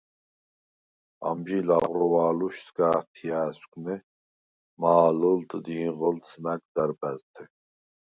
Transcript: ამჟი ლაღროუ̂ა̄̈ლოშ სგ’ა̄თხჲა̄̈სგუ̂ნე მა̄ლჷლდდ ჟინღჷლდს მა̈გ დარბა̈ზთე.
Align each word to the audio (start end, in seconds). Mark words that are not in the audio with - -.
ამჟი 1.27 1.57
ლაღროუ̂ა̄̈ლოშ 1.67 2.55
სგ’ა̄თხჲა̄̈სგუ̂ნე 2.65 3.95
მა̄ლჷლდდ 4.81 5.53
ჟინღჷლდს 5.73 6.29
მა̈გ 6.43 6.61
დარბა̈ზთე. 6.73 7.43